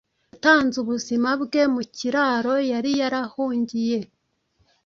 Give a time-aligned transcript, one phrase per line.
[0.33, 3.99] Yatanze ubuzima bwe mu kiraro yari yarahungiye